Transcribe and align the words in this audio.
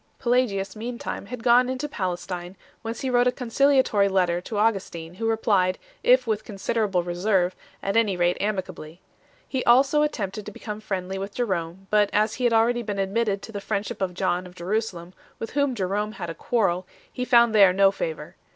Pelagius 0.17 0.75
meantime 0.75 1.27
had 1.27 1.43
gone 1.43 1.69
into 1.69 1.87
Palestine, 1.87 2.57
whence 2.81 3.01
he 3.01 3.09
wrote 3.11 3.27
a 3.27 3.31
conciliatory 3.31 4.09
letter 4.09 4.41
to 4.41 4.57
Augustin, 4.57 5.13
who 5.13 5.27
replied, 5.29 5.77
if 6.01 6.25
with 6.25 6.43
considerable 6.43 7.03
reserve, 7.03 7.55
at 7.83 7.95
any 7.95 8.17
rate 8.17 8.35
amicably 8.41 8.99
3. 9.51 9.59
He 9.59 9.63
also 9.65 10.01
attempted 10.01 10.43
to 10.47 10.51
become 10.51 10.81
friendly 10.81 11.19
with 11.19 11.35
Jerome; 11.35 11.85
but 11.91 12.09
as 12.13 12.33
he 12.33 12.45
had 12.45 12.51
already 12.53 12.81
been 12.81 12.97
admitted 12.97 13.43
to 13.43 13.51
the 13.51 13.61
friendship 13.61 14.01
of 14.01 14.15
John 14.15 14.47
of 14.47 14.55
Jeru 14.55 14.81
salem, 14.81 15.13
with 15.37 15.51
whom 15.51 15.75
Jerome 15.75 16.13
had 16.13 16.31
a 16.31 16.33
quarrel, 16.33 16.87
he 17.13 17.23
found 17.23 17.53
there 17.53 17.71
no 17.71 17.91
favour. 17.91 18.35